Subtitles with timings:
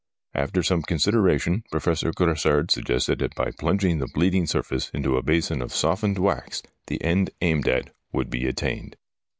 [0.33, 5.61] After some consideration Professor Grassard suggested that by plunging the bleeding surface into a basin
[5.61, 8.95] of softened wax the end aimed at would be attained.